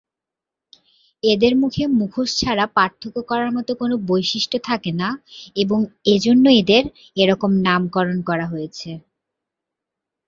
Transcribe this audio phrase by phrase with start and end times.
[1.23, 5.09] এদের মুখে মুখোশ ছাড়া পার্থক্য করার মতো কোনো বৈশিষ্ট্য থাকে না
[5.55, 5.79] এবং
[6.13, 6.83] এজন্য এদের
[7.17, 8.89] এরকম নামকরণ করা হয়েছে।